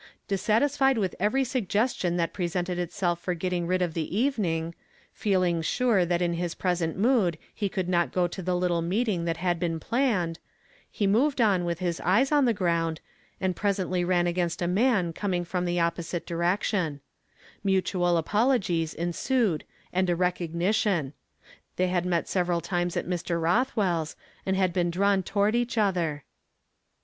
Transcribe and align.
Dissatisfied 0.27 0.97
with 0.97 1.13
every 1.19 1.43
suggestion 1.43 2.17
that 2.17 2.33
presented 2.33 2.79
itself 2.79 3.19
for 3.19 3.35
getting 3.35 3.67
rid 3.67 3.83
of 3.83 3.93
the 3.93 4.17
evening, 4.17 4.73
feeling 5.13 5.61
sure 5.61 6.05
that 6.07 6.23
in 6.23 6.33
his 6.33 6.55
present 6.55 6.97
mood 6.97 7.37
he 7.53 7.69
could 7.69 7.87
not 7.87 8.11
go 8.11 8.25
to 8.27 8.41
the 8.41 8.55
little 8.55 8.81
meeting 8.81 9.25
that 9.25 9.37
had 9.37 9.59
been 9.59 9.79
planned, 9.79 10.39
he 10.89 11.05
moved 11.05 11.39
on 11.39 11.65
with 11.65 11.77
his 11.77 11.99
eyes 11.99 12.31
on 12.31 12.45
the 12.45 12.51
ground, 12.51 12.99
and 13.39 13.55
presently 13.55 14.03
ran 14.03 14.25
against 14.25 14.59
a 14.59 14.67
man 14.67 15.13
coming 15.13 15.45
from 15.45 15.65
the 15.65 15.79
opposite 15.79 16.25
direction 16.25 16.99
INIutual 17.63 18.17
apologies 18.17 18.95
ensued 18.95 19.63
and 19.93 20.09
a 20.09 20.15
recognition. 20.15 21.13
They 21.75 21.89
had 21.89 22.07
met 22.07 22.27
several 22.27 22.59
times 22.59 22.97
at 22.97 23.05
Mr. 23.05 23.39
Rothweirs, 23.39 24.15
and 24.47 24.55
had 24.55 24.73
been 24.73 24.89
drawn 24.89 25.21
toward 25.21 25.53
each 25.53 25.77
other. 25.77 26.23